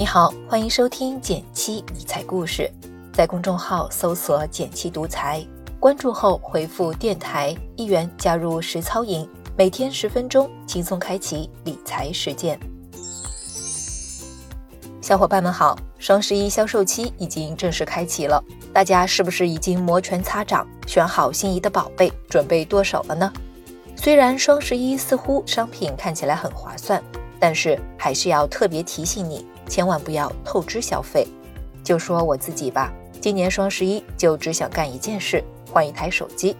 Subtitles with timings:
[0.00, 2.72] 你好，欢迎收听减七理财故事，
[3.12, 5.46] 在公众号搜索“减七独裁，
[5.78, 9.28] 关注后回复“电台”一元加入实操营，
[9.58, 12.58] 每天十分钟，轻松开启理财实践。
[15.02, 18.42] 小伙伴们好，双十一销售期已经正式开启了，
[18.72, 23.30] 大家是不是已经摩拳擦掌，选好心仪的宝贝，准备剁手了呢？
[23.96, 27.02] 虽然双十一似乎商品看起来很划算，
[27.38, 31.26] 但是还是要特别提醒你，千万不要透支消费。
[31.84, 36.56] 就说我自己吧，今年双十一就只想干一件事，换一台手机。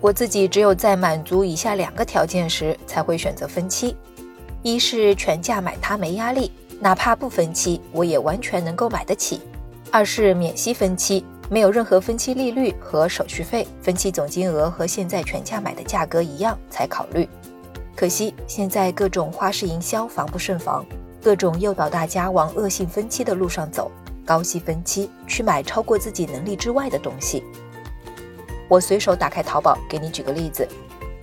[0.00, 3.96] 我自己只有在满足以下两个条件时，才会选择分期：
[4.62, 9.40] 一是全价买它没压力，哪怕不分期，我也完全能够买得起；
[9.90, 11.24] 二是免息分期。
[11.50, 17.28] 没有任何分期利率和手续费，分期总金额和现在全价买的价格一样才考虑。
[17.94, 20.82] 可惜现在各种花式营销防不胜防，
[21.22, 23.90] 各种诱导大家往恶性分期的路上走，
[24.26, 27.44] 高息分期去买超过自己能力之外的东西。
[28.68, 30.66] 我随手打开淘宝，给你举个例子，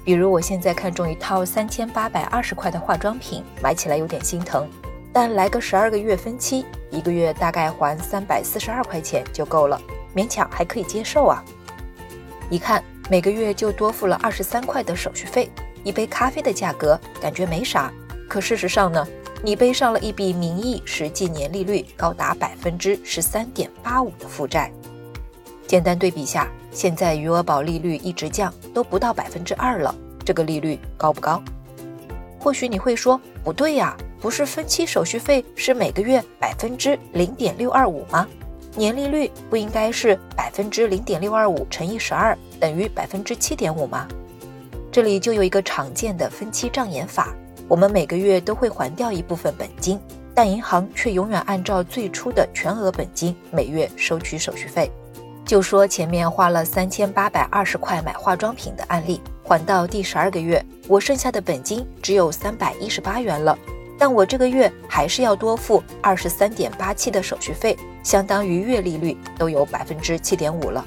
[0.05, 4.65] 比如我现在看中一套三千八百二十块的化妆品，买起来有点心疼，
[5.11, 9.79] 但来个十二个月分期，一个月大概还三百四十二块钱就够了。
[10.15, 11.43] 勉强还可以接受啊！
[12.49, 15.51] 一看每个月就多付了二十三块的手续费，
[15.83, 17.91] 一杯咖啡的价格感觉没啥，
[18.27, 19.07] 可事实上呢，
[19.41, 24.69] 你背上了一笔名义实际年利率高达百分之十三点八五的负债。
[25.65, 31.41] 简单对比下，现在余额宝利率一直降，都不到百分之二了，这个利率高不高？
[32.37, 38.27] 或许你会说不对呀，不是分期手续费是每个月百分之零点六二五吗？
[38.75, 44.05] 年利率不应该是百分之零点六二五乘以十二等于百分之七点五吗？
[44.91, 47.33] 这里就有一个常见的分期障眼法：
[47.69, 49.99] 我们每个月都会还掉一部分本金，
[50.33, 54.91] 但银行却永远按照最初的全额本金每月收取手续费。
[55.45, 63.55] 就说前面花了三千八百二十块买化妆品的案例，还到第十二个月，我剩下的本金只有三百一十八元了。
[63.99, 70.83] 但我这个月还是要多付二十三点八七的手续费，相当于月利率都有百分之七点五了，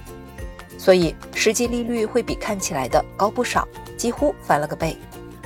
[0.79, 4.97] 所以实际利率会比看起来的高不少，几乎翻了个倍。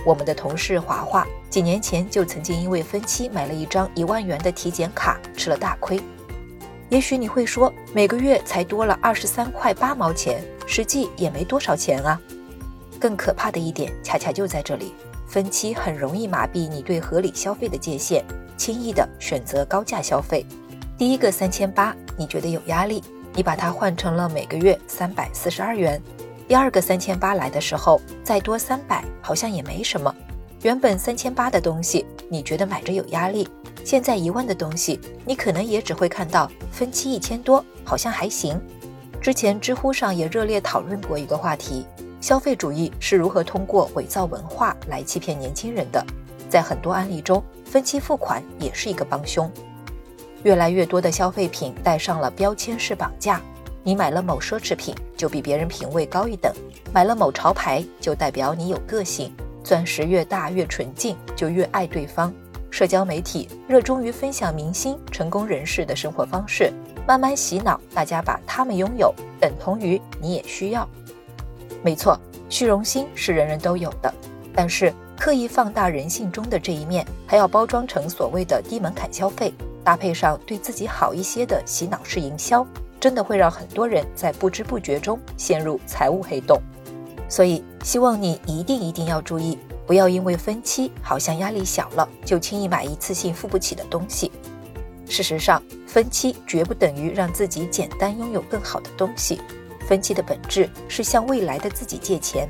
[0.07, 6.01] 我们的同事华华几年前就曾经因为分期买了一张一万元的体检卡，吃了大亏。
[6.89, 12.21] 也许你会说，每个月才多了二十三块八毛钱，实际也没多少钱啊。
[13.01, 14.95] 更可怕的一点，恰恰就在这里。
[15.27, 18.25] 分期很容易麻痹你对合理消费的界限，
[18.57, 20.47] 轻易的选择高价消费。
[20.97, 23.03] 第一个三千八，你觉得有压力，
[23.35, 26.01] 你把它换成了每个月三百四十二元。
[26.49, 30.15] 第二个三千八来的时候，再多三百好像也没什么。
[30.63, 33.49] 原本三千八的东西，你觉得买着有压力，
[33.85, 38.61] 现在一万的东西，你可能也只会看到分期一千多，好像还行。
[39.21, 41.85] 之前知乎上也热烈讨论过一个话题。
[42.21, 46.05] 消费主义是如何通过伪造文化来欺骗年轻人的？
[46.49, 49.51] 在很多案例中，分期付款也是一个帮凶。
[50.43, 53.41] 越来越多的消费品带上了标签式绑架：
[53.87, 56.53] 你买了某奢侈品，就比别人品味高一等；
[56.93, 59.31] 买了某潮牌，就代表你有个性；
[59.63, 62.35] 钻石越大越纯净，就越爱对方。
[62.69, 66.73] 社交媒体热衷于分享明星、成功人士的生活方式，
[67.07, 70.85] 慢慢洗脑大家，把他们拥有等同于你也需要。
[71.81, 72.19] 没错，
[72.49, 74.13] 虚荣心是人人都有的，
[74.53, 79.55] 但是刻意放大人性中的这一面，还要包装成所谓的低门槛消费，
[79.85, 82.67] 搭配上对自己好一些的洗脑式营销，
[83.01, 86.61] 真的会让很多人在不知不觉中陷入财务黑洞。
[87.29, 94.31] 所以，希望你一定一定要注意，不要因为分期好像压力小了，就轻易买一次性付不起的东西。
[95.09, 99.41] 事实上，分期绝不等于让自己简单拥有更好的东西。
[99.87, 102.49] 分期的本质是向未来的自己借钱。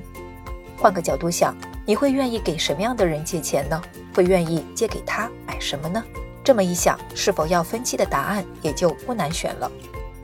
[0.78, 1.54] 换个角度想，
[1.84, 3.80] 你会愿意给什么样的人借钱呢？
[4.14, 6.02] 会愿意借给他买什么呢？
[6.42, 9.70] 这么一想，是否要分期的答案也就不难选了。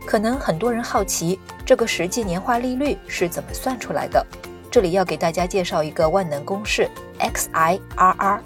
[0.06, 4.24] 可能很多人好奇，这个实际年化利率是怎么算出来的？
[4.70, 6.88] 这里要给大家介绍一个万能公式
[7.18, 8.40] ：XIRR。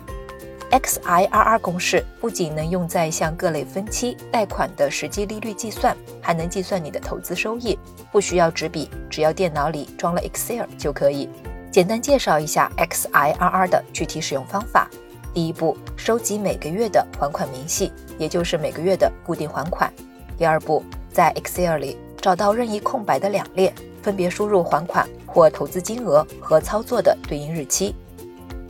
[0.71, 7.79] XIRR 公式不仅能用在向各类分期贷款的实际利率计算，还能计算你的投资收益，
[8.11, 11.29] 不需要纸笔，只要电脑里装了 Excel 就可以。
[11.71, 14.91] 简单介绍一下 XIRR 的具体使用方法：
[15.33, 19.89] 第一步，收集每个月的还款明细，也就是每个月的固定还款；
[20.37, 20.85] 第二步，
[21.17, 23.73] 在 Excel 里找到任意空白的两列，
[24.03, 27.95] 分别输入还款或投资金额和操作的对应日期。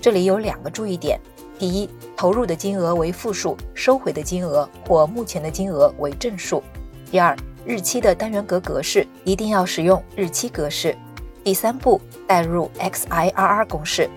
[0.00, 1.19] 这里有两个注意点。
[1.58, 6.62] 第一，投入的金额为负数，收回的金额或目前的金额为正数。
[7.10, 10.96] 第二，日期的单元格格式一定要使用日期格式。
[11.43, 14.08] 第三步，代入 XIRR 公式。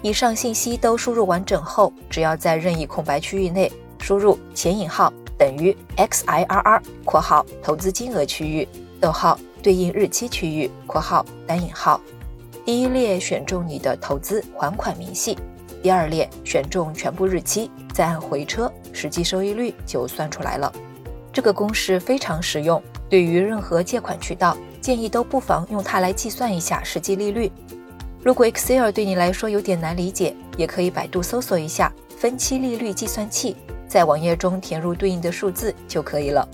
[0.00, 3.68] 以上信息都输入完整后，只要在任意空白区域内
[3.98, 8.68] 输入前引号等于 XIRR（ 括号投资金额区域）
[9.00, 12.00] 逗号对应日期区域（括号单引号）。
[12.66, 15.38] 第一列选中你的投资还款明细，
[15.82, 20.70] 第二列选中全部日期，再按回车，实际收益率就算出来了。
[21.32, 27.50] 这个公式非常实用，对于任何借款渠道，建议都不妨用它来计算一下实际利率。
[28.24, 33.56] 如果 Excel 对你来说有点难理解，也可以百度搜索一下分期利率计算器，
[33.88, 36.46] 在网页中填入对应的数字就可以了。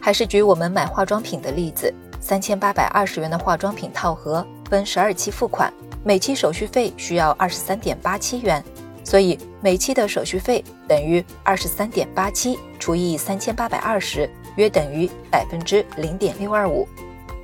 [0.00, 4.44] 还是举我们买化妆品的例子，三千八百二十元的化妆品套盒。
[4.70, 5.72] 分十二期付款，
[6.02, 8.64] 每期手续费需要二十三点八七元，
[9.04, 16.88] 所以每期的手续费等于二十三点八七除以三千八百二十，约等于百分之零点六二五。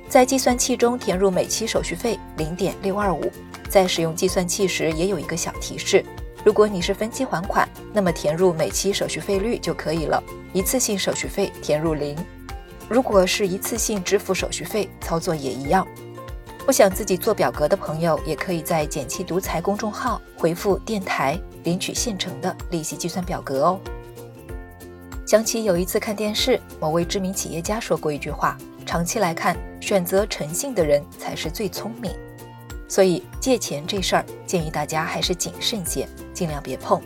[0.09, 3.31] 在计算器中填入每期手续费零点六二五。
[3.69, 6.03] 在使用计算器时也有一个小提示：
[6.43, 10.21] 如果你是分期还款，那么填入每期手续费率就可以了，
[10.53, 12.17] 一次性手续费填入零。
[12.89, 15.87] 如果是一次性支付手续费，操作也一样。
[16.65, 23.79] 不想自己做表格的朋友，也可以在“简七独裁”公众号回复“电台”领取现成的利息计算表格哦。
[25.25, 32.11] 想起有一次看电视，某位知名企业家说过一句话：“长期来看，选择诚信的人才是最聪明。”
[32.91, 37.01] 所以借钱这事儿，建议大家还是谨慎些，尽量别碰。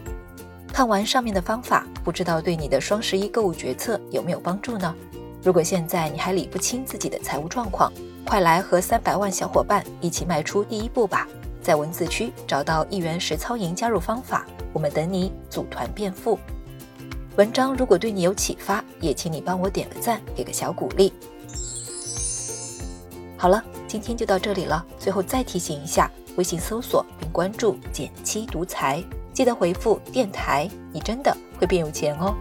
[0.73, 4.95] 看完上面的方法，不知道对你的双十一购物决策有没有帮助呢？
[5.43, 7.93] 如果现在你还理不清自己的财务状况，
[8.25, 11.27] 快来和三百万小伙伴一起迈出第一步吧！
[11.61, 14.43] 在文字区找到一元实操营加入方法，
[14.73, 16.39] 我们等你组团变富。
[17.35, 21.13] 文章如果对你有启发，也请你帮我点个赞，给个小鼓励。
[23.37, 23.63] 好了，
[23.99, 24.85] 今天就到这里了。
[24.99, 29.03] 最后再提醒一下，微信搜索并关注“减七独裁”，
[29.33, 32.35] 记得回复“电台”，你真的会变有钱哦。